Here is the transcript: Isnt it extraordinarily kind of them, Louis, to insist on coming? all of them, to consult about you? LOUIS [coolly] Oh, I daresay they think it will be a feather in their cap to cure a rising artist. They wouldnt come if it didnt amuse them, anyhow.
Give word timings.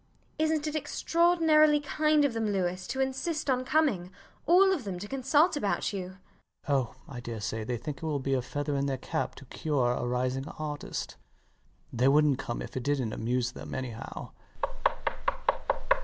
Isnt 0.39 0.65
it 0.65 0.75
extraordinarily 0.75 1.79
kind 1.79 2.25
of 2.25 2.33
them, 2.33 2.47
Louis, 2.49 2.87
to 2.87 2.99
insist 2.99 3.51
on 3.51 3.63
coming? 3.63 4.09
all 4.47 4.73
of 4.73 4.83
them, 4.83 4.97
to 4.97 5.07
consult 5.07 5.55
about 5.55 5.93
you? 5.93 6.07
LOUIS 6.07 6.17
[coolly] 6.65 6.69
Oh, 6.69 6.95
I 7.07 7.19
daresay 7.19 7.63
they 7.63 7.77
think 7.77 7.97
it 7.97 8.01
will 8.05 8.17
be 8.17 8.33
a 8.33 8.41
feather 8.41 8.75
in 8.75 8.87
their 8.87 8.97
cap 8.97 9.35
to 9.35 9.45
cure 9.45 9.91
a 9.91 10.07
rising 10.07 10.47
artist. 10.57 11.17
They 11.93 12.07
wouldnt 12.07 12.39
come 12.39 12.63
if 12.63 12.75
it 12.75 12.81
didnt 12.81 13.13
amuse 13.13 13.51
them, 13.51 13.75
anyhow. 13.75 14.31